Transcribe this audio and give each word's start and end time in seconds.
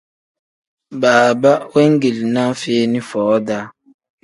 Baaba 1.01 1.51
wengilinaa 1.75 2.49
feeni 2.61 3.05
foo-daa. 3.09 3.63